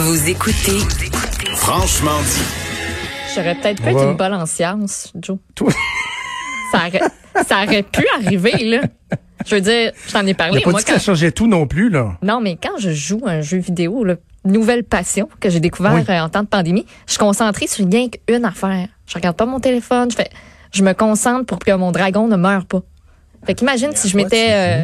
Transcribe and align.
Vous 0.00 0.28
écoutez 0.28 0.78
Franchement 1.56 2.18
dit. 2.22 2.42
J'aurais 3.34 3.54
peut-être 3.56 3.84
être 3.86 3.96
va- 3.96 4.04
une 4.04 4.16
bonne 4.16 4.34
en 4.34 4.46
sciences, 4.46 5.12
Joe. 5.20 5.38
Toi, 5.54 5.72
Ça 6.72 6.78
aurait, 6.86 7.00
ça 7.46 7.64
aurait 7.64 7.82
pu 7.82 8.04
arriver, 8.16 8.52
là. 8.64 8.80
Je 9.46 9.54
veux 9.54 9.60
dire, 9.60 9.92
je 10.06 10.12
t'en 10.12 10.26
ai 10.26 10.30
il 10.30 10.34
parlé. 10.36 10.58
a 10.60 10.64
pas 10.64 10.70
Moi, 10.70 10.80
dit 10.80 10.84
que 10.84 10.92
quand... 10.92 10.98
ça 10.98 11.04
changeait 11.04 11.32
tout 11.32 11.46
non 11.46 11.66
plus, 11.66 11.88
là. 11.90 12.16
Non, 12.22 12.40
mais 12.40 12.56
quand 12.62 12.78
je 12.78 12.90
joue 12.90 13.22
un 13.26 13.40
jeu 13.40 13.58
vidéo, 13.58 14.04
là, 14.04 14.16
nouvelle 14.44 14.84
passion 14.84 15.28
que 15.40 15.48
j'ai 15.50 15.60
découvert 15.60 15.94
Oui. 15.94 16.02
euh, 16.08 16.20
en 16.20 16.28
temps 16.28 16.42
de 16.42 16.48
pandémie, 16.48 16.86
je 17.06 17.12
suis 17.12 17.18
concentrée 17.18 17.66
sur 17.66 17.86
rien 17.86 18.08
qu'une 18.08 18.44
affaire. 18.44 18.88
Je 19.06 19.14
regarde 19.14 19.36
pas 19.36 19.46
mon 19.46 19.60
téléphone, 19.60 20.10
je 20.10 20.16
fais, 20.16 20.28
je 20.72 20.82
me 20.82 20.92
concentre 20.92 21.46
pour 21.46 21.58
que 21.58 21.72
mon 21.72 21.90
dragon 21.92 22.28
ne 22.28 22.36
meure 22.36 22.66
pas. 22.66 22.80
Fait 23.46 23.54
qu'imagine 23.54 23.90
si 23.94 24.08
je 24.08 24.16
m'étais, 24.16 24.48
euh, 24.50 24.82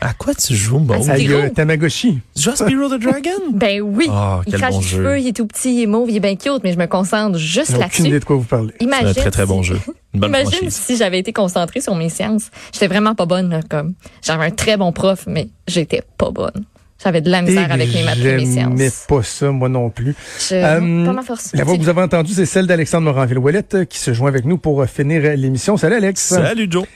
À 0.00 0.12
quoi 0.12 0.34
tu 0.34 0.54
joues, 0.54 0.78
bon? 0.80 0.94
Hey, 0.94 1.02
Spyro. 1.24 1.38
euh, 1.40 1.48
Tamagotchi. 1.50 2.18
Tu 2.34 2.42
joues 2.42 2.50
à 2.50 2.56
Spyro 2.56 2.88
the 2.88 3.00
Dragon? 3.00 3.30
ben 3.52 3.80
oui, 3.80 4.06
Ah, 4.10 4.40
il 4.46 4.50
quel 4.50 4.60
crache 4.60 4.74
bon 4.74 4.80
du 4.80 4.86
feu, 4.86 5.18
il 5.20 5.28
est 5.28 5.32
tout 5.36 5.46
petit, 5.46 5.74
il 5.76 5.82
est 5.84 5.86
mauve, 5.86 6.10
il 6.10 6.16
est 6.16 6.20
bien 6.20 6.36
cute, 6.36 6.62
mais 6.62 6.72
je 6.72 6.78
me 6.78 6.86
concentre 6.86 7.38
juste 7.38 7.68
J'ai 7.70 7.76
aucune 7.76 7.80
là-dessus. 7.80 8.06
idée 8.08 8.20
de 8.20 8.24
quoi 8.24 8.36
vous 8.36 8.42
parlez. 8.44 8.74
C'est 8.78 8.84
Imagine 8.84 9.08
un 9.08 9.14
très, 9.14 9.30
très 9.30 9.46
bon 9.46 9.62
si- 9.62 9.68
jeu. 9.70 9.80
Une 10.14 10.20
bonne 10.20 10.30
Imagine 10.30 10.50
franchise. 10.50 10.74
si 10.74 10.96
j'avais 10.96 11.18
été 11.18 11.32
concentrée 11.32 11.80
sur 11.80 11.94
mes 11.94 12.08
sciences. 12.08 12.50
J'étais 12.72 12.86
vraiment 12.86 13.14
pas 13.14 13.26
bonne, 13.26 13.50
là, 13.50 13.60
comme. 13.68 13.94
J'avais 14.22 14.44
un 14.46 14.50
très 14.50 14.76
bon 14.76 14.92
prof, 14.92 15.24
mais 15.26 15.48
j'étais 15.68 16.02
pas 16.18 16.30
bonne. 16.30 16.64
J'avais 17.02 17.20
de 17.20 17.30
la 17.30 17.42
misère 17.42 17.68
Et 17.70 17.72
avec 17.74 17.92
mes 17.94 18.02
maths 18.02 18.16
et 18.18 18.22
mes 18.36 18.46
J'aimais 18.46 18.88
sciences. 18.90 19.04
pas 19.06 19.22
ça, 19.22 19.50
moi 19.50 19.68
non 19.68 19.90
plus. 19.90 20.14
Je, 20.48 20.54
Euh, 20.54 21.04
pas 21.04 21.12
ma 21.12 21.22
force. 21.22 21.50
La 21.52 21.64
voix 21.64 21.76
que 21.76 21.82
vous 21.82 21.88
avez 21.90 22.00
entendue, 22.00 22.32
c'est 22.32 22.46
celle 22.46 22.66
d'Alexandre 22.66 23.04
Moranville-Ouellette 23.12 23.74
euh, 23.74 23.84
qui 23.84 23.98
se 23.98 24.14
joint 24.14 24.28
avec 24.28 24.46
nous 24.46 24.56
pour 24.56 24.80
euh, 24.82 24.86
finir 24.86 25.22
l'émission. 25.36 25.76
Salut 25.76 25.96
Alex. 25.96 26.22
Salut, 26.22 26.66
Joe. 26.70 26.86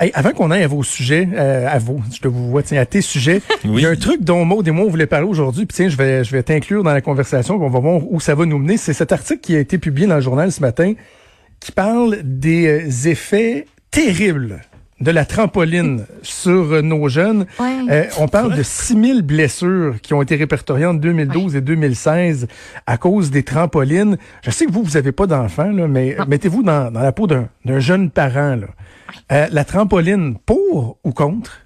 Hey, 0.00 0.12
avant 0.14 0.30
qu'on 0.30 0.52
aille 0.52 0.62
à 0.62 0.68
vos 0.68 0.84
sujets, 0.84 1.28
euh, 1.34 1.66
à 1.68 1.78
vos, 1.78 2.00
je 2.14 2.20
te 2.20 2.28
vous 2.28 2.50
vois, 2.50 2.62
tiens, 2.62 2.80
à 2.80 2.86
tes 2.86 3.00
sujets, 3.00 3.42
il 3.64 3.80
y 3.80 3.86
a 3.86 3.88
un 3.88 3.96
truc 3.96 4.22
dont 4.22 4.44
Maud 4.44 4.66
et 4.68 4.70
moi 4.70 4.86
on 4.86 4.88
voulait 4.88 5.06
parler 5.06 5.26
aujourd'hui, 5.26 5.66
puis 5.66 5.74
tiens, 5.74 5.88
je 5.88 5.96
vais, 5.96 6.22
je 6.22 6.30
vais 6.30 6.44
t'inclure 6.44 6.84
dans 6.84 6.92
la 6.92 7.00
conversation, 7.00 7.58
qu'on 7.58 7.68
va 7.68 7.80
voir 7.80 8.00
où 8.08 8.20
ça 8.20 8.36
va 8.36 8.46
nous 8.46 8.58
mener. 8.58 8.76
C'est 8.76 8.92
cet 8.92 9.10
article 9.10 9.40
qui 9.40 9.56
a 9.56 9.58
été 9.58 9.76
publié 9.78 10.06
dans 10.06 10.14
le 10.14 10.20
journal 10.20 10.52
ce 10.52 10.60
matin, 10.60 10.94
qui 11.58 11.72
parle 11.72 12.18
des 12.22 12.68
euh, 12.68 13.08
effets 13.10 13.66
terribles 13.90 14.60
de 15.00 15.10
la 15.10 15.24
trampoline 15.24 16.06
sur 16.22 16.82
nos 16.82 17.08
jeunes. 17.08 17.46
Ouais. 17.60 17.76
Euh, 17.90 18.04
on 18.18 18.28
parle 18.28 18.56
de 18.56 18.62
6000 18.62 19.22
blessures 19.22 20.00
qui 20.02 20.14
ont 20.14 20.22
été 20.22 20.36
répertoriées 20.36 20.86
en 20.86 20.94
2012 20.94 21.56
et 21.56 21.60
2016 21.60 22.48
à 22.86 22.96
cause 22.96 23.30
des 23.30 23.42
trampolines. 23.42 24.18
Je 24.42 24.50
sais 24.50 24.66
que 24.66 24.72
vous, 24.72 24.82
vous 24.82 24.96
avez 24.96 25.12
pas 25.12 25.26
d'enfants, 25.26 25.72
mais 25.72 26.16
mettez-vous 26.26 26.62
dans, 26.62 26.90
dans 26.90 27.00
la 27.00 27.12
peau 27.12 27.26
d'un 27.26 27.48
d'un 27.64 27.80
jeune 27.80 28.10
parent. 28.10 28.56
Là. 28.56 28.66
Euh, 29.32 29.46
la 29.50 29.64
trampoline, 29.64 30.36
pour 30.44 30.98
ou 31.04 31.12
contre? 31.12 31.60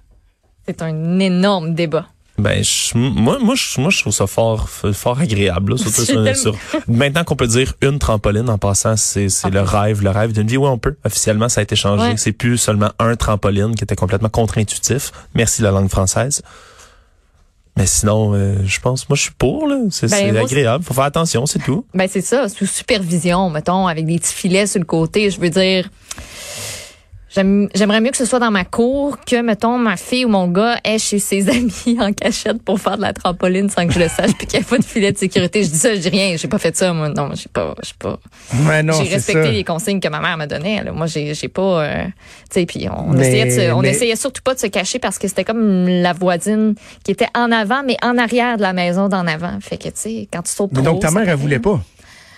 C'est 0.65 0.81
un 0.81 1.19
énorme 1.19 1.73
débat. 1.73 2.07
Ben, 2.39 2.63
je- 2.63 2.97
moi, 2.97 3.37
moi, 3.39 3.53
je, 3.55 3.79
moi, 3.79 3.91
je 3.91 3.99
trouve 4.01 4.11
ça 4.13 4.25
fort, 4.25 4.67
fort 4.69 5.19
agréable. 5.19 5.73
Là, 5.73 5.77
surtout 5.77 6.03
sur- 6.35 6.55
maintenant 6.87 7.23
qu'on 7.23 7.35
peut 7.35 7.45
dire 7.47 7.73
une 7.81 7.99
trampoline 7.99 8.49
en 8.49 8.57
passant, 8.57 8.97
c'est 8.97 9.29
c'est 9.29 9.51
le 9.51 9.61
rêve, 9.61 10.01
le 10.01 10.09
rêve 10.09 10.31
d'une 10.33 10.47
vie. 10.47 10.57
Oui, 10.57 10.67
on 10.67 10.79
peut. 10.79 10.95
Officiellement, 11.05 11.47
ça 11.47 11.59
a 11.61 11.63
été 11.63 11.75
changé. 11.75 12.03
Ouais. 12.03 12.17
C'est 12.17 12.31
plus 12.31 12.57
seulement 12.57 12.89
un 12.97 13.15
trampoline 13.15 13.75
qui 13.75 13.83
était 13.83 13.95
complètement 13.95 14.29
contre-intuitif. 14.29 15.11
Merci 15.35 15.61
la 15.61 15.69
langue 15.69 15.89
française. 15.89 16.41
Mais 17.77 17.87
sinon, 17.87 18.33
euh, 18.35 18.57
je 18.65 18.79
pense, 18.79 19.09
moi, 19.09 19.15
je 19.15 19.23
suis 19.23 19.31
pour. 19.31 19.67
là. 19.67 19.77
C'est 19.89 20.09
Ben, 20.09 20.35
agréable. 20.37 20.83
Faut 20.83 20.93
faire 20.93 21.03
attention, 21.05 21.45
c'est 21.47 21.59
tout. 21.59 21.85
Ben, 21.93 22.07
c'est 22.11 22.21
ça, 22.21 22.47
sous 22.49 22.65
supervision, 22.67 23.49
mettons, 23.49 23.87
avec 23.87 24.05
des 24.05 24.19
petits 24.19 24.33
filets 24.33 24.67
sur 24.67 24.79
le 24.79 24.85
côté. 24.85 25.29
Je 25.31 25.39
veux 25.39 25.49
dire, 25.49 25.89
j'aimerais 27.35 28.01
mieux 28.01 28.11
que 28.11 28.17
ce 28.17 28.25
soit 28.25 28.39
dans 28.39 28.51
ma 28.51 28.63
cour 28.65 29.17
que, 29.25 29.41
mettons, 29.41 29.77
ma 29.77 29.97
fille 29.97 30.25
ou 30.25 30.29
mon 30.29 30.47
gars 30.47 30.77
est 30.83 30.99
chez 30.99 31.19
ses 31.19 31.49
amis 31.49 31.97
en 31.99 32.13
cachette 32.13 32.61
pour 32.63 32.79
faire 32.79 32.97
de 32.97 33.01
la 33.01 33.13
trampoline 33.13 33.69
sans 33.69 33.87
que 33.87 33.93
je 33.93 33.99
le 33.99 34.07
sache 34.07 34.33
puis 34.37 34.45
qu'il 34.47 34.59
n'y 34.59 34.65
a 34.65 34.67
pas 34.69 34.77
de 34.77 34.83
filet 34.83 35.11
de 35.11 35.17
sécurité. 35.17 35.63
Je 35.63 35.69
dis 35.69 35.77
ça, 35.77 35.93
je 35.95 35.99
dis 35.99 36.09
rien. 36.09 36.35
J'ai 36.37 36.47
pas 36.47 36.59
fait 36.59 36.75
ça, 36.75 36.93
moi. 36.93 37.09
Non, 37.09 37.29
j'ai 37.33 37.49
pas, 37.51 37.73
j'ai 37.83 37.93
pas. 37.97 38.19
Ouais, 38.67 38.83
non, 38.83 38.93
j'ai 38.93 39.13
respecté 39.13 39.43
ça. 39.45 39.51
les 39.51 39.63
consignes 39.63 39.99
que 39.99 40.07
ma 40.09 40.19
mère 40.19 40.37
me 40.37 40.45
donnait. 40.45 40.83
là. 40.83 40.91
Moi, 40.91 41.07
j'ai, 41.07 41.33
j'ai 41.33 41.47
pas, 41.47 41.83
euh, 41.83 42.03
tu 42.05 42.11
sais, 42.59 42.65
puis 42.65 42.87
on 42.89 43.13
Mais- 43.13 43.27
essayait 43.27 43.45
de 43.45 43.49
se- 43.51 43.73
on 43.73 43.81
mais- 43.81 43.89
essayait 43.89 44.15
surtout 44.15 44.41
pas 44.43 44.53
de 44.53 44.59
se 44.59 44.67
cacher 44.67 44.99
parce 44.99 45.17
que 45.17 45.27
c'était 45.27 45.43
comme 45.43 45.87
la 45.87 46.13
voisine 46.13 46.75
qui 47.03 47.11
était 47.11 47.27
en 47.35 47.51
avant, 47.51 47.81
mais 47.85 47.97
en 48.03 48.17
arrière 48.17 48.57
de 48.57 48.61
la 48.61 48.73
maison 48.73 49.09
d'en 49.09 49.25
avant. 49.27 49.57
Fait 49.61 49.77
que, 49.77 49.85
tu 49.85 49.91
sais, 49.95 50.27
quand 50.31 50.41
tu 50.43 50.51
sautes 50.51 50.71
Mais 50.73 50.83
trop, 50.83 50.93
donc, 50.93 51.01
ta 51.01 51.11
mère, 51.11 51.27
elle 51.27 51.35
voulait 51.35 51.59
pas. 51.59 51.81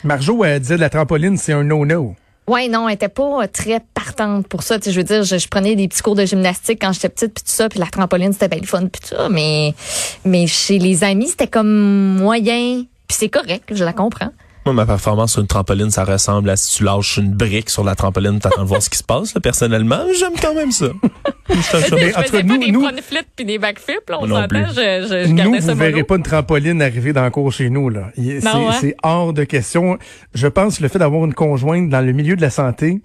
Marjo, 0.04 0.44
elle 0.46 0.60
disait 0.60 0.78
la 0.78 0.90
trampoline, 0.90 1.36
c'est 1.38 1.54
un 1.54 1.64
no-no. 1.64 2.16
Ouais, 2.48 2.68
non, 2.68 2.88
elle 2.88 2.96
était 2.96 3.10
pas 3.10 3.44
euh, 3.44 3.48
très 3.52 3.80
partante 3.94 4.48
pour 4.48 4.62
ça. 4.62 4.78
Tu 4.78 4.86
sais, 4.86 4.92
je 4.92 4.98
veux 4.98 5.04
dire, 5.04 5.24
je, 5.24 5.38
je 5.38 5.48
prenais 5.48 5.76
des 5.76 5.88
petits 5.88 6.02
cours 6.02 6.16
de 6.16 6.26
gymnastique 6.26 6.80
quand 6.82 6.94
j'étais 6.94 7.10
petite, 7.10 7.34
puis 7.34 7.44
tout 7.44 7.52
ça, 7.52 7.70
puis 7.70 7.80
la 7.80 7.88
trampoline, 7.88 8.34
c'était 8.34 8.50
bien 8.50 8.60
le 8.62 8.68
fun, 8.68 8.88
puis 8.88 9.02
tout 9.02 9.16
ça. 9.16 9.30
Mais, 9.30 9.74
mais 10.26 10.46
chez 10.46 10.78
les 10.78 11.04
amis, 11.04 11.28
c'était 11.28 11.48
comme 11.48 12.18
moyen, 12.18 12.84
puis 13.08 13.18
c'est 13.18 13.30
correct, 13.30 13.72
je 13.72 13.84
la 13.84 13.94
comprends. 13.94 14.30
Moi, 14.66 14.74
ma 14.74 14.88
performance 14.88 15.34
sur 15.34 15.42
une 15.42 15.48
trampoline, 15.48 15.92
ça 15.92 16.04
ressemble 16.06 16.50
à 16.50 16.56
si 16.56 16.78
tu 16.78 16.84
lâches 16.84 17.18
une 17.18 17.32
brique 17.32 17.70
sur 17.70 17.84
la 17.84 17.94
trampoline, 17.94 18.40
t'attends 18.40 18.64
de 18.64 18.68
voir 18.68 18.82
ce 18.82 18.90
qui 18.90 18.98
se 18.98 19.04
passe. 19.04 19.36
Là, 19.36 19.40
personnellement, 19.40 20.00
j'aime 20.18 20.34
quand 20.42 20.56
même 20.56 20.72
ça. 20.72 20.88
Je 21.48 21.62
chat- 21.62 21.78
en 21.78 21.82
je 21.82 21.86
tout 21.90 21.96
cas, 21.98 22.22
faisais 22.24 22.42
nous- 22.42 22.58
pas 22.60 22.66
des 22.66 22.72
nous- 22.72 22.82
front 22.82 22.96
flips 23.08 23.28
puis 23.36 23.46
des 23.46 23.60
backflips, 23.60 24.10
là, 24.10 24.18
on 24.20 24.28
s'entend. 24.28 24.66
Je, 24.70 24.74
je, 24.74 25.24
je 25.26 25.30
Nous, 25.30 25.36
gardais 25.36 25.60
vous 25.60 25.68
ça 25.68 25.76
verrez 25.76 25.92
mollo. 25.92 26.06
pas 26.06 26.16
une 26.16 26.24
trampoline 26.24 26.82
arriver 26.82 27.14
dans 27.14 27.24
le 27.24 27.30
cours 27.30 27.52
chez 27.54 27.70
nous. 27.70 27.90
là. 27.92 28.08
Il- 28.18 28.42
C'est 28.42 28.50
c'est 28.82 28.96
hors 29.04 29.34
de 29.34 29.44
question. 29.44 30.00
Je 30.34 30.48
pense 30.48 30.80
que 30.80 30.84
le 30.84 30.90
fait 30.90 30.98
d'avoir 30.98 31.24
une 31.26 31.36
conjointe 31.36 31.90
dans 31.90 32.02
le 32.02 32.12
milieu 32.12 32.36
de 32.36 32.42
la 32.42 32.50
santé 32.50 33.02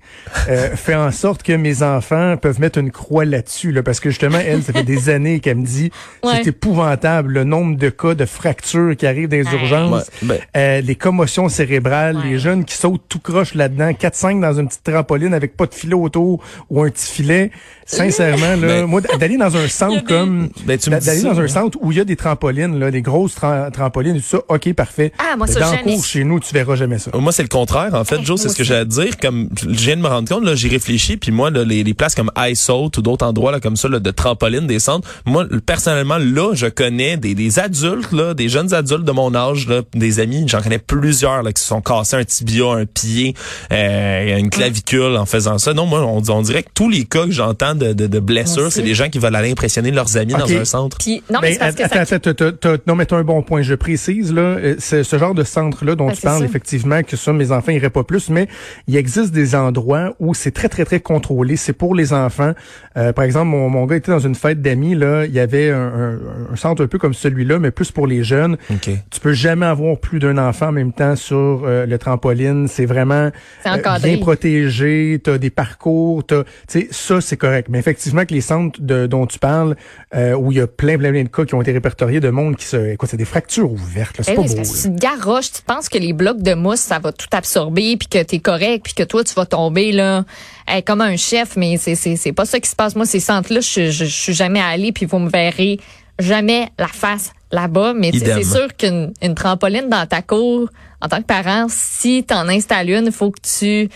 euh, 0.48 0.70
fait 0.76 0.94
en 0.94 1.10
sorte 1.10 1.42
que 1.42 1.52
mes 1.52 1.82
enfants 1.82 2.38
peuvent 2.38 2.58
mettre 2.58 2.78
une 2.78 2.90
croix 2.90 3.26
là-dessus. 3.26 3.70
Là, 3.70 3.82
parce 3.82 4.00
que 4.00 4.08
justement, 4.08 4.38
elle, 4.42 4.62
ça 4.62 4.72
fait 4.72 4.82
des 4.82 5.08
années 5.10 5.40
qu'elle 5.40 5.58
me 5.58 5.66
dit 5.66 5.90
Ouais. 6.24 6.36
c'est 6.42 6.46
épouvantable 6.48 7.34
le 7.34 7.44
nombre 7.44 7.76
de 7.76 7.90
cas 7.90 8.14
de 8.14 8.24
fractures 8.24 8.96
qui 8.96 9.06
arrivent 9.06 9.28
dans 9.28 9.36
les 9.36 9.44
Ouais. 9.46 9.52
urgences, 9.60 9.92
Ouais, 10.22 10.28
ben- 10.28 10.38
euh, 10.56 10.80
les 10.80 10.94
commotions 10.94 11.49
cérébrales, 11.50 12.16
Ouais. 12.16 12.30
les 12.30 12.38
jeunes 12.38 12.64
qui 12.64 12.74
sautent 12.74 13.02
tout 13.08 13.18
croche 13.18 13.54
là-dedans, 13.54 13.92
4-5 13.92 14.40
dans 14.40 14.52
une 14.58 14.68
petite 14.68 14.84
trampoline 14.84 15.34
avec 15.34 15.56
pas 15.56 15.66
de 15.66 15.74
filet 15.74 15.94
autour 15.94 16.42
ou 16.70 16.82
un 16.82 16.90
petit 16.90 17.10
filet. 17.12 17.50
Sincèrement, 17.86 18.54
là, 18.56 18.56
Ben- 18.82 18.86
moi, 18.86 19.00
d'aller 19.00 19.36
dans 19.36 19.56
un 19.56 19.66
centre 19.68 20.04
comme 20.04 20.48
Ben, 20.64 20.78
tu 20.78 20.90
me 20.90 20.94
D'a- 20.96 21.04
D'aller 21.06 21.22
dans 21.22 21.34
ça, 21.34 21.40
un 21.40 21.48
centre 21.48 21.78
où 21.80 21.90
il 21.92 21.98
y 21.98 22.00
a 22.00 22.04
des 22.04 22.14
trampolines, 22.16 22.78
là, 22.78 22.90
des 22.90 23.02
grosses 23.02 23.36
tra- 23.36 23.70
trampolines 23.72 24.16
et 24.16 24.20
tout 24.20 24.26
ça, 24.26 24.38
ok, 24.48 24.72
parfait. 24.74 25.12
Ah, 25.18 25.36
moi, 25.36 25.46
Mais 25.48 25.52
ça, 25.54 25.60
dans 25.60 25.70
le 25.72 25.76
jamais. 25.78 25.94
cours, 25.94 26.04
chez 26.04 26.22
nous, 26.24 26.38
tu 26.40 26.54
verras 26.54 26.76
jamais 26.76 26.98
ça. 26.98 27.10
Moi, 27.14 27.32
c'est 27.32 27.42
le 27.42 27.48
contraire. 27.48 27.92
En 27.94 28.04
fait, 28.04 28.20
Joe, 28.24 28.38
c'est 28.40 28.46
moi 28.46 28.52
ce 28.52 28.56
que 28.58 28.62
aussi. 28.62 28.64
j'ai 28.68 28.76
à 28.76 28.84
dire. 28.84 29.16
Comme 29.20 29.48
je 29.60 29.66
viens 29.84 29.96
de 29.96 30.02
me 30.02 30.06
rendre 30.08 30.28
compte, 30.28 30.44
là, 30.44 30.54
j'y 30.54 30.68
réfléchis, 30.68 31.16
puis 31.16 31.32
moi, 31.32 31.50
là, 31.50 31.64
les, 31.64 31.82
les 31.82 31.94
places 31.94 32.14
comme 32.14 32.30
iSault 32.38 32.90
ou 32.96 33.02
d'autres 33.02 33.26
endroits 33.26 33.50
là, 33.50 33.58
comme 33.60 33.76
ça, 33.76 33.88
là, 33.88 33.98
de 33.98 34.10
trampoline, 34.12 34.66
des 34.68 34.78
centres, 34.78 35.08
moi, 35.26 35.46
personnellement, 35.66 36.18
là, 36.18 36.54
je 36.54 36.66
connais 36.66 37.16
des, 37.16 37.34
des 37.34 37.58
adultes, 37.58 38.12
là, 38.12 38.34
des 38.34 38.48
jeunes 38.48 38.72
adultes 38.72 39.04
de 39.04 39.12
mon 39.12 39.34
âge, 39.34 39.66
là, 39.66 39.82
des 39.94 40.20
amis, 40.20 40.44
j'en 40.46 40.60
connais 40.62 40.78
plusieurs 40.78 41.39
là, 41.42 41.52
qui 41.52 41.62
se 41.62 41.68
sont 41.68 41.80
cassés 41.80 42.16
un 42.16 42.24
tibia, 42.24 42.66
un 42.72 42.86
pied, 42.86 43.34
euh, 43.72 44.36
une 44.38 44.50
clavicule 44.50 45.16
en 45.16 45.26
faisant 45.26 45.58
ça. 45.58 45.74
Non, 45.74 45.86
moi, 45.86 46.00
on, 46.04 46.22
on 46.28 46.42
dirait 46.42 46.62
que 46.62 46.70
tous 46.74 46.88
les 46.88 47.04
cas 47.04 47.24
que 47.24 47.30
j'entends 47.32 47.74
de, 47.74 47.92
de, 47.92 48.06
de 48.06 48.18
blessures, 48.20 48.70
c'est 48.72 48.82
des 48.82 48.94
gens 48.94 49.08
qui 49.08 49.18
veulent 49.18 49.34
aller 49.36 49.50
impressionner 49.50 49.90
leurs 49.90 50.16
amis 50.16 50.34
Ok. 50.34 50.40
dans 50.40 50.52
un 50.60 50.64
centre. 50.64 50.98
Puis, 50.98 51.22
non, 51.30 51.38
mais 51.42 51.48
Ben, 51.48 51.52
c'est 51.54 51.58
parce 51.58 51.74
que 51.74 51.82
attends, 51.82 52.04
ça... 52.04 52.16
attends, 52.16 52.52
t'as- 52.60 52.76
non, 52.86 52.94
mais 52.94 53.06
t'as 53.06 53.16
un 53.16 53.24
bon 53.24 53.42
point. 53.42 53.62
Je 53.62 53.74
précise, 53.74 54.32
là, 54.32 54.42
euh, 54.42 54.74
c'est 54.78 55.04
ce 55.04 55.18
genre 55.18 55.34
de 55.34 55.44
centre-là 55.44 55.94
dont 55.94 56.08
Ben, 56.08 56.14
tu 56.14 56.22
parles, 56.22 56.40
ça. 56.40 56.44
effectivement, 56.44 57.02
que 57.02 57.16
ça, 57.16 57.32
mes 57.32 57.52
enfants 57.52 57.72
iraient 57.72 57.90
pas 57.90 58.04
plus, 58.04 58.30
mais 58.30 58.48
il 58.86 58.96
existe 58.96 59.32
des 59.32 59.54
endroits 59.54 60.14
où 60.18 60.34
c'est 60.34 60.50
très, 60.50 60.68
très, 60.68 60.84
très 60.84 61.00
contrôlé. 61.00 61.56
C'est 61.56 61.72
pour 61.72 61.94
les 61.94 62.12
enfants. 62.12 62.52
Euh, 62.96 63.12
par 63.12 63.24
exemple, 63.24 63.46
mon, 63.46 63.68
mon 63.68 63.86
gars 63.86 63.96
était 63.96 64.10
dans 64.12 64.18
une 64.18 64.34
fête 64.34 64.60
d'amis, 64.62 64.94
là. 64.94 65.24
Il 65.26 65.32
y 65.32 65.38
avait 65.40 65.70
un, 65.70 65.78
un- 66.12 66.18
un 66.52 66.56
centre 66.56 66.82
un 66.82 66.86
peu 66.86 66.98
comme 66.98 67.14
celui-là, 67.14 67.58
mais 67.58 67.70
plus 67.70 67.90
pour 67.92 68.06
les 68.06 68.24
jeunes. 68.24 68.56
OK. 68.70 68.90
Tu 69.10 69.20
peux 69.20 69.32
jamais 69.32 69.66
avoir 69.66 69.98
plus 69.98 70.18
d'un 70.18 70.38
enfant 70.38 70.68
en 70.68 70.72
même 70.72 70.92
temps 70.92 71.16
sur 71.16 71.29
euh, 71.36 71.86
le 71.86 71.98
trampoline. 71.98 72.68
C'est 72.68 72.86
vraiment 72.86 73.30
euh, 73.66 73.98
bien 74.02 74.18
protégé. 74.18 75.20
T'as 75.22 75.38
des 75.38 75.50
parcours. 75.50 76.24
T'as, 76.24 76.44
tu 76.44 76.50
sais, 76.68 76.88
ça 76.90 77.20
c'est 77.20 77.36
correct. 77.36 77.68
Mais 77.70 77.78
effectivement 77.78 78.24
que 78.24 78.34
les 78.34 78.40
centres 78.40 78.80
de, 78.82 79.06
dont 79.06 79.26
tu 79.26 79.38
parles, 79.38 79.76
euh, 80.14 80.34
où 80.34 80.52
il 80.52 80.58
y 80.58 80.60
a 80.60 80.66
plein, 80.66 80.98
plein, 80.98 81.10
plein 81.10 81.24
de 81.24 81.28
cas 81.28 81.44
qui 81.44 81.54
ont 81.54 81.62
été 81.62 81.72
répertoriés 81.72 82.20
de 82.20 82.30
monde 82.30 82.56
qui 82.56 82.66
se, 82.66 82.96
quoi, 82.96 83.08
c'est 83.08 83.16
des 83.16 83.24
fractures 83.24 83.70
ouvertes. 83.70 84.18
là. 84.18 84.24
C'est 84.24 84.32
Eh 84.32 84.36
pas 84.36 84.42
oui, 84.42 84.48
beau. 84.48 84.56
là. 84.56 84.62
tu 84.82 84.90
garoches, 84.90 85.52
tu 85.52 85.62
penses 85.62 85.88
que 85.88 85.98
les 85.98 86.12
blocs 86.12 86.42
de 86.42 86.54
mousse, 86.54 86.80
ça 86.80 86.98
va 86.98 87.12
tout 87.12 87.26
absorber, 87.32 87.96
puis 87.96 88.08
que 88.08 88.22
t'es 88.22 88.38
correct, 88.38 88.82
puis 88.84 88.94
que 88.94 89.02
toi, 89.02 89.24
tu 89.24 89.34
vas 89.34 89.46
tomber 89.46 89.92
là 89.92 90.24
eh, 90.72 90.82
comme 90.82 91.00
un 91.00 91.16
chef, 91.16 91.56
mais 91.56 91.76
c'est 91.76 91.94
c'est 91.94 92.16
c'est 92.16 92.32
pas 92.32 92.44
ça 92.44 92.60
qui 92.60 92.68
se 92.68 92.76
passe. 92.76 92.94
Moi, 92.96 93.06
ces 93.06 93.20
centres-là, 93.20 93.60
je, 93.60 93.90
je, 93.90 94.04
je 94.04 94.20
suis 94.22 94.32
jamais 94.34 94.60
allée, 94.60 94.92
puis 94.92 95.06
vous 95.06 95.18
me 95.18 95.28
verrez 95.30 95.78
jamais 96.18 96.68
la 96.78 96.86
face 96.88 97.32
là-bas. 97.52 97.94
Mais 97.94 98.12
c'est 98.12 98.44
sûr 98.44 98.74
qu'une 98.76 99.12
une 99.22 99.34
trampoline 99.34 99.88
dans 99.88 100.06
ta 100.06 100.22
cour, 100.22 100.68
en 101.00 101.08
tant 101.08 101.18
que 101.18 101.26
parent, 101.26 101.66
si 101.68 102.24
t'en 102.24 102.48
installes 102.48 102.90
une, 102.90 103.06
il 103.06 103.12
faut 103.12 103.30
que 103.30 103.40
tu 103.40 103.88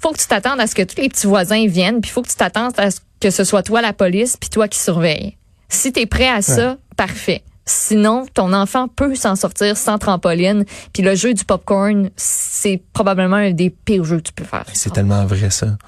faut 0.00 0.12
que 0.12 0.18
tu 0.18 0.26
t'attendes 0.26 0.60
à 0.60 0.66
ce 0.66 0.74
que 0.74 0.82
tous 0.82 1.00
les 1.00 1.08
petits 1.08 1.26
voisins 1.26 1.66
viennent, 1.66 2.00
puis 2.02 2.10
il 2.10 2.12
faut 2.12 2.22
que 2.22 2.28
tu 2.28 2.34
t'attendes 2.34 2.72
à 2.76 2.90
ce 2.90 3.00
que 3.20 3.30
ce 3.30 3.42
soit 3.42 3.62
toi 3.62 3.80
la 3.80 3.94
police, 3.94 4.36
puis 4.36 4.50
toi 4.50 4.68
qui 4.68 4.78
surveille. 4.78 5.38
Si 5.70 5.92
tu 5.92 6.00
es 6.00 6.06
prêt 6.06 6.28
à 6.28 6.42
ça, 6.42 6.76
parfait. 6.96 7.42
Sinon, 7.66 8.26
ton 8.34 8.52
enfant 8.52 8.88
peut 8.88 9.14
s'en 9.14 9.36
sortir 9.36 9.78
sans 9.78 9.96
trampoline. 9.96 10.66
Puis 10.92 11.02
le 11.02 11.14
jeu 11.14 11.32
du 11.32 11.44
popcorn, 11.46 12.10
c'est 12.16 12.82
probablement 12.92 13.36
un 13.36 13.52
des 13.52 13.70
pires 13.70 14.04
jeux 14.04 14.18
que 14.18 14.24
tu 14.24 14.32
peux 14.34 14.44
faire. 14.44 14.66
C'est 14.74 14.92
tellement 14.92 15.24
vrai, 15.24 15.48
ça. 15.48 15.78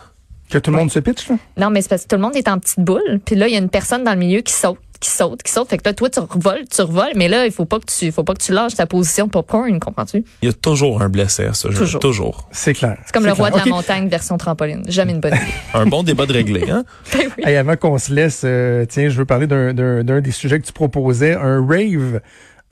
Que 0.48 0.58
tout 0.58 0.70
le 0.70 0.78
monde 0.78 0.90
se 0.90 1.00
pitch, 1.00 1.28
là? 1.28 1.36
Non, 1.58 1.70
mais 1.70 1.82
c'est 1.82 1.88
parce 1.88 2.04
que 2.04 2.08
tout 2.08 2.16
le 2.16 2.22
monde 2.22 2.36
est 2.36 2.48
en 2.48 2.58
petite 2.58 2.80
boule. 2.80 3.20
Puis 3.24 3.36
là, 3.36 3.48
il 3.48 3.52
y 3.52 3.56
a 3.56 3.58
une 3.58 3.68
personne 3.68 4.04
dans 4.04 4.12
le 4.12 4.18
milieu 4.18 4.40
qui 4.40 4.52
saute. 4.52 4.78
Qui 5.00 5.10
saute, 5.10 5.42
qui 5.42 5.52
saute. 5.52 5.68
Fait 5.68 5.78
que 5.78 5.82
là, 5.88 5.92
toi, 5.94 6.08
tu 6.10 6.20
revoles, 6.20 6.64
tu 6.70 6.82
revoles, 6.82 7.12
mais 7.16 7.28
là, 7.28 7.46
il 7.46 7.52
faut 7.52 7.64
pas 7.64 7.78
que 7.78 7.84
tu, 7.86 8.10
faut 8.12 8.24
pas 8.24 8.34
que 8.34 8.42
tu 8.42 8.52
lâches 8.52 8.74
ta 8.74 8.86
position 8.86 9.26
de 9.26 9.30
popcorn, 9.30 9.78
comprends-tu? 9.80 10.24
Il 10.42 10.46
y 10.46 10.48
a 10.48 10.52
toujours 10.52 11.02
un 11.02 11.08
blessé 11.08 11.44
à 11.44 11.54
ce 11.54 11.70
jeu. 11.70 11.78
Toujours. 11.78 12.00
Toujours. 12.00 12.48
C'est 12.52 12.74
clair. 12.74 12.96
C'est 13.04 13.12
comme 13.12 13.26
le 13.26 13.32
roi 13.32 13.50
clair. 13.50 13.64
de 13.64 13.68
la 13.70 13.74
montagne 13.76 14.08
version 14.08 14.36
trampoline. 14.38 14.82
Jamais 14.88 15.12
une 15.12 15.20
bonne 15.20 15.34
idée. 15.34 15.42
Un 15.74 15.86
bon 15.86 16.02
débat 16.02 16.26
de 16.26 16.32
réglé, 16.32 16.70
hein? 16.70 16.84
Ben 17.12 17.28
oui. 17.36 17.44
Hey, 17.46 17.56
avant 17.56 17.76
qu'on 17.76 17.98
se 17.98 18.12
laisse, 18.12 18.42
euh, 18.44 18.84
tiens, 18.88 19.08
je 19.08 19.16
veux 19.18 19.24
parler 19.24 19.46
d'un- 19.46 19.72
d'un 19.74 20.02
d'un 20.04 20.20
des 20.20 20.30
sujets 20.32 20.58
que 20.60 20.66
tu 20.66 20.72
proposais, 20.72 21.34
un 21.34 21.64
rave 21.66 22.20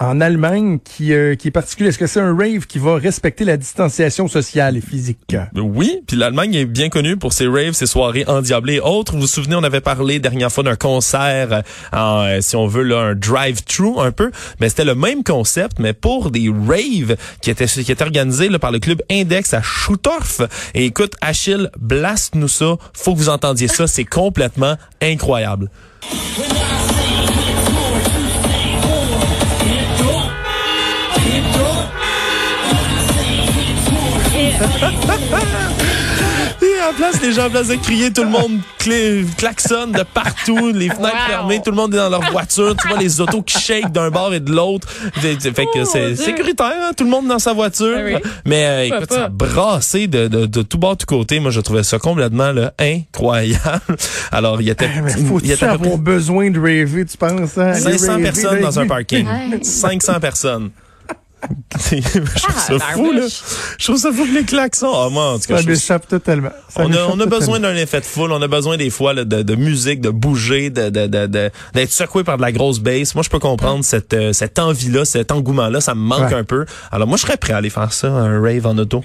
en 0.00 0.20
Allemagne 0.20 0.78
qui, 0.82 1.12
euh, 1.12 1.36
qui 1.36 1.48
est 1.48 1.50
particulier. 1.52 1.90
Est-ce 1.90 1.98
que 1.98 2.06
c'est 2.06 2.20
un 2.20 2.36
rave 2.36 2.66
qui 2.66 2.78
va 2.78 2.96
respecter 2.96 3.44
la 3.44 3.56
distanciation 3.56 4.26
sociale 4.26 4.76
et 4.76 4.80
physique? 4.80 5.36
Oui, 5.54 6.00
puis 6.06 6.16
l'Allemagne 6.16 6.54
est 6.54 6.64
bien 6.64 6.88
connue 6.88 7.16
pour 7.16 7.32
ses 7.32 7.46
raves, 7.46 7.72
ses 7.72 7.86
soirées 7.86 8.24
endiablées 8.26 8.74
et 8.74 8.80
autres. 8.80 9.14
Vous 9.14 9.20
vous 9.20 9.26
souvenez, 9.26 9.54
on 9.54 9.62
avait 9.62 9.80
parlé 9.80 10.18
dernière 10.18 10.50
fois 10.50 10.64
d'un 10.64 10.76
concert, 10.76 11.52
euh, 11.52 11.62
euh, 11.94 12.40
si 12.40 12.56
on 12.56 12.66
veut, 12.66 12.82
là, 12.82 12.98
un 12.98 13.14
drive-thru 13.14 14.00
un 14.00 14.10
peu. 14.10 14.30
Mais 14.60 14.68
c'était 14.68 14.84
le 14.84 14.96
même 14.96 15.22
concept, 15.22 15.78
mais 15.78 15.92
pour 15.92 16.30
des 16.30 16.48
raves 16.48 17.16
qui 17.40 17.50
étaient, 17.50 17.66
qui 17.66 17.92
étaient 17.92 18.04
organisés 18.04 18.48
là, 18.48 18.58
par 18.58 18.72
le 18.72 18.80
club 18.80 19.00
Index 19.10 19.54
à 19.54 19.62
Schuttorf. 19.62 20.40
Et 20.74 20.86
écoute, 20.86 21.14
Achille, 21.20 21.70
blast-nous 21.78 22.48
ça. 22.48 22.76
Faut 22.94 23.14
que 23.14 23.18
vous 23.18 23.28
entendiez 23.28 23.68
ça. 23.68 23.86
C'est 23.86 24.04
complètement 24.04 24.76
incroyable. 25.00 25.70
Et 36.62 36.80
en 36.88 36.94
place, 36.94 37.20
les 37.22 37.32
gens 37.32 37.46
en 37.46 37.50
place 37.50 37.68
de 37.68 37.74
crier, 37.76 38.10
tout 38.12 38.22
le 38.24 38.30
monde 38.30 38.58
klaxonne 39.36 39.92
de 39.92 40.02
partout, 40.02 40.70
les 40.72 40.88
fenêtres 40.88 41.00
Wow. 41.14 41.26
fermées, 41.28 41.60
tout 41.64 41.70
le 41.70 41.76
monde 41.76 41.94
est 41.94 41.98
dans 41.98 42.08
leur 42.08 42.30
voiture, 42.30 42.74
tu 42.80 42.88
vois 42.88 42.98
les 42.98 43.20
autos 43.20 43.42
qui 43.42 43.58
shake 43.58 43.90
d'un 43.92 44.10
bord 44.10 44.32
et 44.34 44.40
de 44.40 44.50
l'autre. 44.52 44.88
Fait 45.14 45.38
fait 45.40 45.64
que 45.66 45.80
Oh, 45.80 45.84
c'est 45.84 46.16
sécuritaire, 46.16 46.72
hein, 46.80 46.90
tout 46.96 47.04
le 47.04 47.10
monde 47.10 47.26
dans 47.26 47.38
sa 47.38 47.52
voiture. 47.52 47.96
Ben 47.96 48.16
oui. 48.22 48.30
Mais 48.46 48.64
euh, 48.66 48.96
écoute, 48.96 49.12
ça 49.12 49.24
a 49.24 49.28
brassé 49.28 50.06
de, 50.06 50.28
de, 50.28 50.46
de 50.46 50.62
tout 50.62 50.78
bord, 50.78 50.96
tout 50.96 51.06
côté. 51.06 51.40
Moi, 51.40 51.50
je 51.50 51.60
trouvais 51.60 51.82
ça 51.82 51.98
complètement 51.98 52.52
là, 52.52 52.72
incroyable. 52.78 53.96
Alors, 54.32 54.60
il 54.60 54.68
y 54.68 54.70
était, 54.70 54.88
Eh, 54.94 55.20
il 55.42 55.50
y 55.50 55.56
près 55.56 55.66
avoir 55.66 55.98
besoin 55.98 56.50
de 56.50 56.58
raver, 56.58 57.04
tu 57.04 57.16
penses? 57.16 57.58
Hein? 57.58 57.72
Aller 57.72 57.80
500 57.98 58.06
raver, 58.12 58.22
personnes 58.22 58.60
dans 58.60 58.78
un 58.78 58.86
parking. 58.86 59.26
Ouais. 59.26 59.58
500 59.62 60.20
personnes. 60.20 60.70
Je 61.90 62.42
trouve 62.42 62.58
ça 62.58 62.74
Ah, 62.80 62.92
fou, 62.94 63.12
là. 63.12 63.22
Je 63.78 63.84
trouve 63.84 63.96
ça 63.98 64.12
fou 64.12 64.24
que 64.24 64.34
les 64.34 64.44
klaxons. 64.44 64.92
Ah, 64.94 65.08
moi, 65.10 65.32
en 65.32 65.38
tout 65.38 65.46
cas, 65.48 65.58
Ça 65.58 65.62
m'échappe 65.68 66.08
totalement. 66.08 66.50
Ça 66.68 66.82
on 66.84 66.92
a, 66.92 67.02
on 67.12 67.20
a 67.20 67.26
besoin 67.26 67.60
d'un 67.60 67.74
effet 67.74 68.00
de 68.00 68.04
foule, 68.06 68.32
on 68.32 68.40
a 68.42 68.48
besoin 68.48 68.76
des 68.76 68.90
fois 68.90 69.12
là, 69.14 69.24
de, 69.24 69.42
de 69.42 69.54
musique, 69.54 70.00
de 70.00 70.10
bouger, 70.10 70.70
de, 70.70 70.88
de, 70.90 71.06
de, 71.06 71.26
de- 71.26 71.50
d'être 71.74 71.92
secoué 71.92 72.24
par 72.24 72.36
de 72.36 72.42
la 72.42 72.52
grosse 72.52 72.78
bass. 72.80 73.14
Moi, 73.14 73.22
je 73.24 73.30
peux 73.30 73.38
comprendre 73.38 73.84
cette, 73.84 74.14
euh, 74.14 74.32
cette 74.32 74.58
envie-là, 74.58 75.04
cet 75.04 75.32
engouement-là, 75.32 75.80
ça 75.80 75.94
me 75.94 76.00
manque 76.00 76.28
Ouais. 76.30 76.34
un 76.34 76.44
peu. 76.44 76.64
Alors 76.90 77.06
moi, 77.08 77.16
je 77.16 77.22
serais 77.22 77.36
prêt 77.36 77.52
à 77.52 77.58
aller 77.58 77.70
faire 77.70 77.92
ça, 77.92 78.08
un 78.08 78.40
rave 78.40 78.66
en 78.66 78.78
auto. 78.78 79.04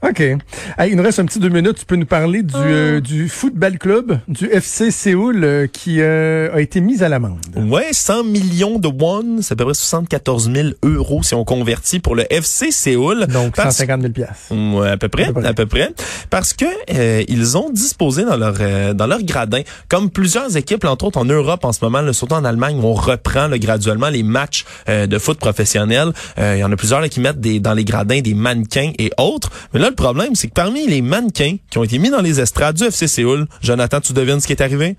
OK. 0.00 0.20
Hey, 0.20 0.90
il 0.90 0.96
nous 0.96 1.02
reste 1.02 1.18
un 1.18 1.24
petit 1.24 1.40
deux 1.40 1.48
minutes. 1.48 1.78
Tu 1.80 1.84
peux 1.84 1.96
nous 1.96 2.06
parler 2.06 2.44
du, 2.44 2.54
euh, 2.56 3.00
du 3.00 3.28
football 3.28 3.78
club, 3.78 4.20
du 4.28 4.46
FC 4.46 4.92
Séoul, 4.92 5.42
euh, 5.42 5.66
qui 5.66 5.96
euh, 6.00 6.54
a 6.54 6.60
été 6.60 6.80
mis 6.80 7.02
à 7.02 7.08
l'amende. 7.08 7.40
Ouais, 7.56 7.88
100 7.90 8.22
millions 8.22 8.78
de 8.78 8.86
won, 8.86 9.38
c'est 9.42 9.54
à 9.54 9.56
peu 9.56 9.64
près 9.64 9.74
74 9.74 10.52
000 10.54 10.68
euros 10.84 11.24
si 11.24 11.34
on 11.34 11.44
convertit 11.44 11.98
pour 11.98 12.14
le 12.14 12.32
FC 12.32 12.70
Séoul. 12.70 13.26
Donc, 13.26 13.56
Parce- 13.56 13.74
150 13.74 14.02
000 14.02 14.12
piastres. 14.12 14.52
Ouais, 14.52 14.88
à 14.90 14.96
peu 14.96 15.08
près, 15.08 15.24
À 15.24 15.32
peu 15.32 15.40
près. 15.40 15.48
à 15.48 15.54
peu 15.54 15.66
près, 15.66 15.90
parce 16.30 16.52
que 16.52 16.64
euh, 16.94 17.24
ils 17.26 17.56
ont 17.58 17.70
disposé 17.70 18.24
dans 18.24 18.36
leur 18.36 18.54
euh, 18.60 18.94
dans 18.94 19.08
leur 19.08 19.22
gradin, 19.24 19.62
comme 19.88 20.10
plusieurs 20.10 20.56
équipes, 20.56 20.84
entre 20.84 21.06
autres 21.06 21.18
en 21.18 21.24
Europe 21.24 21.64
en 21.64 21.72
ce 21.72 21.84
moment, 21.84 22.02
là, 22.02 22.12
surtout 22.12 22.34
en 22.36 22.44
Allemagne, 22.44 22.76
où 22.80 22.84
on 22.86 22.94
reprend 22.94 23.48
là, 23.48 23.58
graduellement 23.58 24.10
les 24.10 24.22
matchs 24.22 24.64
euh, 24.88 25.08
de 25.08 25.18
foot 25.18 25.40
professionnels. 25.40 26.12
Euh, 26.38 26.54
Il 26.56 26.60
y 26.60 26.64
en 26.64 26.70
a 26.70 26.76
plusieurs 26.76 27.00
là, 27.00 27.08
qui 27.08 27.18
mettent 27.18 27.40
des 27.40 27.58
dans 27.58 27.74
les 27.74 27.84
gradins 27.84 28.20
des 28.20 28.34
mannequins 28.34 28.92
et 29.00 29.10
autres. 29.18 29.50
Mais 29.74 29.80
là, 29.80 29.87
le 29.88 29.94
problème, 29.94 30.34
c'est 30.34 30.48
que 30.48 30.52
parmi 30.54 30.86
les 30.86 31.02
mannequins 31.02 31.56
qui 31.70 31.78
ont 31.78 31.84
été 31.84 31.98
mis 31.98 32.10
dans 32.10 32.20
les 32.22 32.40
estrades 32.40 32.76
du 32.76 32.84
FC 32.84 33.06
Séoul, 33.08 33.46
Jonathan, 33.60 34.00
tu 34.00 34.12
devines 34.12 34.40
ce 34.40 34.46
qui 34.46 34.52
est 34.52 34.62
arrivé? 34.62 34.96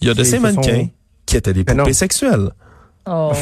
Il 0.00 0.08
y 0.08 0.10
a 0.10 0.14
de 0.14 0.24
ces 0.24 0.36
ce 0.36 0.42
mannequins 0.42 0.80
sont- 0.80 0.90
qui 1.26 1.36
étaient 1.36 1.52
des 1.52 1.64
Ben 1.64 1.76
poupées 1.76 1.92
sexuelles. 1.92 2.50
Oh. 3.06 3.32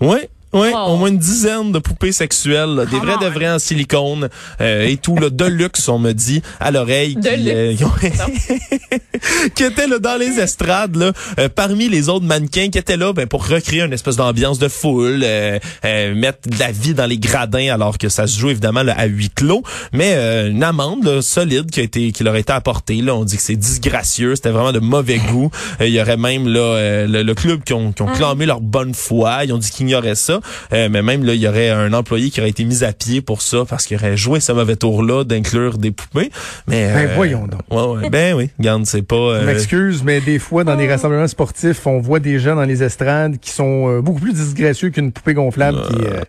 Oui. 0.00 0.18
Oui, 0.54 0.68
Wow. 0.72 0.92
au 0.92 0.96
moins 0.96 1.08
une 1.08 1.18
dizaine 1.18 1.72
de 1.72 1.78
poupées 1.78 2.12
sexuelles, 2.12 2.74
là, 2.74 2.86
des 2.86 2.98
vrais 2.98 3.18
de 3.18 3.26
vrais 3.26 3.50
en 3.50 3.58
silicone 3.58 4.28
euh, 4.60 4.86
et 4.86 4.96
tout, 4.96 5.16
là, 5.16 5.28
de 5.30 5.44
luxe, 5.44 5.88
on 5.88 5.98
me 5.98 6.12
dit, 6.12 6.42
à 6.60 6.70
l'oreille, 6.70 7.16
De 7.16 7.28
qui, 7.28 7.50
euh, 7.50 7.74
qui 9.54 9.64
étaient 9.64 9.86
là, 9.86 9.98
dans 9.98 10.16
les 10.18 10.38
estrades, 10.38 10.96
là, 10.96 11.12
euh, 11.38 11.48
parmi 11.54 11.88
les 11.88 12.08
autres 12.08 12.24
mannequins 12.24 12.68
qui 12.70 12.78
étaient 12.78 12.96
là 12.96 13.12
ben, 13.12 13.26
pour 13.26 13.46
recréer 13.46 13.82
une 13.82 13.92
espèce 13.92 14.16
d'ambiance 14.16 14.58
de 14.58 14.68
foule, 14.68 15.22
euh, 15.24 15.58
euh, 15.84 16.14
mettre 16.14 16.48
de 16.48 16.58
la 16.58 16.72
vie 16.72 16.94
dans 16.94 17.06
les 17.06 17.18
gradins 17.18 17.72
alors 17.72 17.98
que 17.98 18.08
ça 18.08 18.26
se 18.26 18.38
joue 18.38 18.50
évidemment 18.50 18.82
là, 18.82 18.94
à 18.96 19.06
huis 19.06 19.30
clos, 19.30 19.62
mais 19.92 20.12
euh, 20.14 20.50
une 20.50 20.62
amende 20.62 21.04
là, 21.04 21.22
solide 21.22 21.70
qui 21.70 21.80
a 21.80 21.82
été 21.82 22.12
qui 22.12 22.22
leur 22.24 22.34
a 22.34 22.38
été 22.38 22.52
apportée. 22.52 22.96
Là, 23.02 23.14
on 23.14 23.24
dit 23.24 23.36
que 23.36 23.42
c'est 23.42 23.56
disgracieux, 23.56 24.36
c'était 24.36 24.50
vraiment 24.50 24.72
de 24.72 24.78
mauvais 24.80 25.18
goût. 25.18 25.50
Euh, 25.80 25.86
Il 25.88 25.92
y 25.94 26.00
aurait 26.00 26.16
même 26.16 26.46
là 26.48 26.60
euh, 26.60 27.06
le, 27.06 27.22
le 27.22 27.34
club 27.34 27.62
qui 27.64 27.72
ont, 27.72 27.92
qui 27.92 28.02
ont 28.02 28.06
clamé 28.12 28.46
leur 28.46 28.60
bonne 28.60 28.94
foi, 28.94 29.44
ils 29.44 29.52
ont 29.52 29.58
dit 29.58 29.70
qu'ils 29.70 29.86
ignoraient 29.86 30.14
ça, 30.14 30.40
Euh, 30.72 30.88
mais 30.90 31.02
même 31.02 31.24
là 31.24 31.34
il 31.34 31.40
y 31.40 31.48
aurait 31.48 31.70
un 31.70 31.92
employé 31.92 32.30
qui 32.30 32.40
aurait 32.40 32.50
été 32.50 32.64
mis 32.64 32.84
à 32.84 32.92
pied 32.92 33.20
pour 33.20 33.42
ça 33.42 33.64
parce 33.68 33.86
qu'il 33.86 33.96
aurait 33.96 34.16
joué 34.16 34.40
ce 34.40 34.52
mauvais 34.52 34.76
tour-là 34.76 35.24
d'inclure 35.24 35.78
des 35.78 35.90
poupées. 35.90 36.30
Mais 36.66 36.92
Ben, 36.92 37.08
euh, 37.08 37.12
voyons 37.14 37.46
donc. 37.46 37.60
Ouais, 37.70 38.02
ouais. 38.02 38.10
Ben 38.10 38.34
oui, 38.34 38.50
regarde, 38.58 38.86
c'est 38.86 39.02
pas. 39.02 39.16
Je 39.16 39.42
euh, 39.42 39.46
m'excuse, 39.46 40.02
mais 40.04 40.20
des 40.20 40.38
fois, 40.38 40.64
dans 40.64 40.76
des 40.76 40.88
rassemblements 40.88 41.28
sportifs, 41.28 41.86
on 41.86 42.00
voit 42.00 42.20
des 42.20 42.38
gens 42.38 42.56
dans 42.56 42.64
les 42.64 42.82
estrades 42.82 43.38
qui 43.38 43.50
sont 43.50 44.00
beaucoup 44.00 44.20
plus 44.20 44.32
disgracieux 44.34 44.90
qu'une 44.90 45.12
poupée 45.12 45.34
gonflable 45.34 45.78
qui 45.88 46.02
euh, 46.04 46.20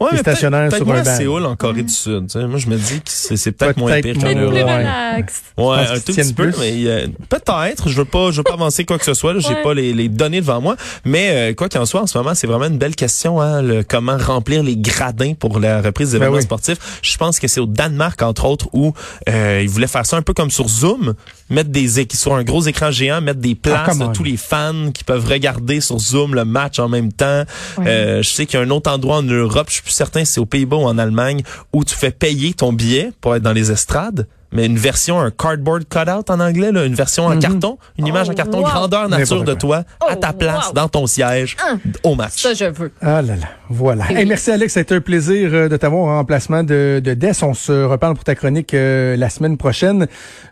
Ouais, 0.00 0.08
qui 0.10 0.14
est 0.16 0.18
stationnaire 0.20 0.68
peut-être 0.70 0.76
sur 0.78 0.86
moins 0.86 0.96
un 1.00 1.02
banc. 1.02 1.16
Séoul, 1.16 1.46
en 1.46 1.56
Corée 1.56 1.82
du 1.82 1.92
Sud. 1.92 2.26
tu 2.28 2.38
sais. 2.40 2.46
Moi, 2.46 2.58
je 2.58 2.68
me 2.68 2.76
dis 2.76 2.96
que 3.00 3.10
c'est 3.10 3.36
c'est 3.36 3.52
peut-être 3.52 3.76
moins 3.76 3.90
Peut-être 4.00 4.04
pire 4.04 4.14
qu'en 4.14 4.32
moins, 4.32 4.42
Europe. 4.42 4.54
ouais. 4.54 5.24
Ouais, 5.64 5.76
un 5.90 6.00
tout 6.00 6.12
petit 6.14 6.32
peu, 6.34 6.50
plus. 6.50 6.58
mais 6.60 6.72
euh, 6.86 7.06
peut-être. 7.28 7.88
Je 7.88 7.96
veux 7.96 8.04
pas, 8.06 8.30
je 8.30 8.38
veux 8.38 8.42
pas 8.42 8.54
avancer 8.54 8.84
quoi 8.84 8.98
que 8.98 9.04
ce 9.04 9.14
soit. 9.14 9.34
là. 9.34 9.40
J'ai 9.40 9.48
Ouais. 9.50 9.62
pas 9.62 9.74
les, 9.74 9.92
les 9.92 10.08
données 10.08 10.40
devant 10.40 10.60
moi, 10.60 10.76
mais 11.04 11.50
euh, 11.50 11.54
quoi 11.54 11.68
qu'il 11.68 11.80
en 11.80 11.84
soit, 11.86 12.00
en 12.00 12.06
ce 12.06 12.16
moment, 12.16 12.34
c'est 12.34 12.46
vraiment 12.46 12.64
une 12.66 12.78
belle 12.78 12.96
question. 12.96 13.40
Hein, 13.40 13.60
le, 13.62 13.82
comment 13.82 14.16
remplir 14.16 14.62
les 14.62 14.76
gradins 14.76 15.34
pour 15.34 15.58
la 15.60 15.82
reprise 15.82 16.12
des 16.12 16.18
Ben 16.18 16.22
événements 16.24 16.36
oui. 16.38 16.42
sportifs. 16.44 16.78
Je 17.02 17.16
pense 17.18 17.38
que 17.38 17.46
c'est 17.48 17.60
au 17.60 17.66
Danemark 17.66 18.22
entre 18.22 18.46
autres 18.46 18.68
où 18.72 18.94
euh, 19.28 19.60
ils 19.62 19.68
voulaient 19.68 19.86
faire 19.86 20.06
ça 20.06 20.16
un 20.16 20.22
peu 20.22 20.32
comme 20.32 20.50
sur 20.50 20.68
Zoom, 20.68 21.14
mettre 21.50 21.70
des 21.70 22.00
éc- 22.02 22.16
sur 22.16 22.34
un 22.34 22.42
gros 22.44 22.62
écran 22.62 22.90
géant, 22.90 23.20
mettre 23.20 23.40
des 23.40 23.54
places 23.54 23.86
come 23.98 24.08
de 24.08 24.12
tous 24.14 24.24
les 24.24 24.36
fans 24.38 24.90
qui 24.94 25.04
peuvent 25.04 25.26
regarder 25.28 25.80
sur 25.80 25.98
Zoom 25.98 26.34
le 26.34 26.44
match 26.44 26.78
en 26.78 26.88
même 26.88 27.12
temps. 27.12 27.44
Ouais. 27.78 27.84
Euh, 27.88 28.22
je 28.22 28.28
sais 28.30 28.46
qu'il 28.46 28.58
y 28.58 28.62
a 28.62 28.66
un 28.66 28.70
autre 28.70 28.90
endroit 28.90 29.16
en 29.18 29.22
Europe, 29.22 29.68
je 29.70 29.80
suis 29.90 29.96
certain 29.96 30.24
c'est 30.24 30.40
aux 30.40 30.46
Pays-Bas 30.46 30.76
ou 30.76 30.84
en 30.84 30.98
Allemagne, 30.98 31.42
où 31.72 31.84
tu 31.84 31.94
fais 31.94 32.10
payer 32.10 32.54
ton 32.54 32.72
billet 32.72 33.12
pour 33.20 33.34
être 33.36 33.42
dans 33.42 33.52
les 33.52 33.70
estrades, 33.70 34.26
mais 34.52 34.66
une 34.66 34.76
version, 34.76 35.20
un 35.20 35.30
cardboard 35.30 35.84
cutout 35.88 36.30
en 36.32 36.40
anglais, 36.40 36.72
là, 36.72 36.84
une 36.84 36.94
version 36.94 37.26
en 37.26 37.34
Mhm. 37.34 37.40
carton, 37.40 37.78
une 37.98 38.06
image 38.06 38.28
en 38.30 38.34
carton, 38.34 38.58
wow. 38.58 38.64
grandeur 38.64 39.08
nature 39.08 39.44
de 39.44 39.54
toi, 39.54 39.84
à 40.08 40.16
ta 40.16 40.30
Oh, 40.34 40.38
place, 40.38 40.66
wow. 40.68 40.72
dans 40.74 40.88
ton 40.88 41.06
siège, 41.06 41.56
Ah. 41.64 41.74
au 42.02 42.14
match. 42.14 42.40
Ça, 42.42 42.54
je 42.54 42.64
veux. 42.66 42.90
Ah 43.00 43.22
là 43.22 43.36
là, 43.36 43.46
voilà. 43.68 44.04
Eh 44.10 44.12
Hey, 44.14 44.18
oui. 44.22 44.28
merci 44.28 44.50
Alex, 44.50 44.72
ça 44.74 44.80
a 44.80 44.82
été 44.82 44.94
un 44.94 45.00
plaisir 45.00 45.50
euh, 45.52 45.68
de 45.68 45.76
t'avoir 45.76 46.02
en 46.04 46.16
remplacement 46.18 46.62
de, 46.62 47.00
de 47.02 47.14
Des. 47.14 47.42
On 47.42 47.54
se 47.54 47.84
reparle 47.84 48.14
pour 48.14 48.24
ta 48.24 48.34
chronique 48.34 48.74
euh, 48.74 49.16
la 49.16 49.30
semaine 49.30 49.56
prochaine. 49.56 50.06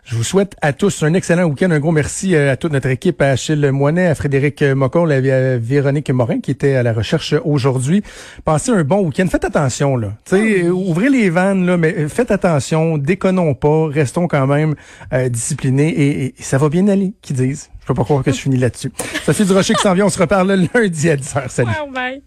Je 0.05 0.15
vous 0.15 0.23
souhaite 0.23 0.55
à 0.61 0.73
tous 0.73 1.03
un 1.03 1.13
excellent 1.13 1.43
week-end. 1.45 1.69
Un 1.71 1.79
gros 1.79 1.91
merci 1.91 2.35
euh, 2.35 2.51
à 2.51 2.57
toute 2.57 2.71
notre 2.73 2.87
équipe, 2.87 3.21
à 3.21 3.29
Achille 3.31 3.69
Moinet, 3.71 4.07
à 4.07 4.15
Frédéric 4.15 4.61
Mocon, 4.63 5.09
à 5.09 5.19
Véronique 5.57 6.09
Morin 6.11 6.39
qui 6.39 6.51
était 6.51 6.75
à 6.75 6.83
la 6.83 6.93
recherche 6.93 7.35
aujourd'hui. 7.43 8.01
Passez 8.45 8.71
un 8.71 8.83
bon 8.83 9.05
week-end. 9.05 9.27
Faites 9.29 9.45
attention 9.45 9.97
là. 9.97 10.09
Tu 10.25 10.35
sais, 10.35 10.63
euh, 10.63 10.69
ouvrez 10.71 11.09
les 11.09 11.29
vannes 11.29 11.65
là, 11.65 11.77
mais 11.77 11.93
euh, 11.97 12.07
faites 12.07 12.31
attention. 12.31 12.97
Déconnons 12.97 13.53
pas. 13.53 13.88
Restons 13.89 14.27
quand 14.27 14.47
même 14.47 14.75
euh, 15.13 15.29
disciplinés 15.29 15.89
et, 15.89 16.25
et 16.25 16.43
ça 16.43 16.57
va 16.57 16.69
bien 16.69 16.87
aller, 16.87 17.13
qu'ils 17.21 17.35
disent. 17.35 17.69
Je 17.81 17.85
peux 17.87 17.93
pas 17.93 18.03
croire 18.03 18.23
que 18.23 18.31
je 18.31 18.39
finis 18.39 18.57
là-dessus. 18.57 18.91
Sophie 19.25 19.45
Durocher 19.45 19.73
qui 19.73 19.81
s'en 19.81 19.93
vient. 19.93 20.05
On 20.05 20.09
se 20.09 20.19
reparle 20.19 20.67
lundi 20.73 21.09
à 21.09 21.15
10h. 21.15 21.49
Salut. 21.49 21.71
bye. 21.93 22.21